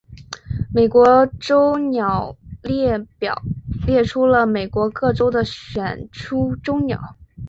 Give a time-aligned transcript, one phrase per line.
[0.73, 3.39] 美国州鸟列表
[3.85, 7.15] 列出了美国各州的选出州鸟。